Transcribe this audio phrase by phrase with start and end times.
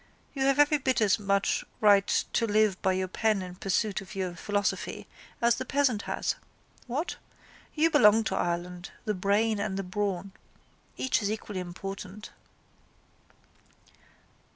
[0.33, 4.15] You have every bit as much right to live by your pen in pursuit of
[4.15, 5.05] your philosophy
[5.43, 6.33] as the peasant has.
[6.87, 7.17] What?
[7.75, 10.31] You both belong to Ireland, the brain and the brawn.
[10.97, 12.31] Each is equally important.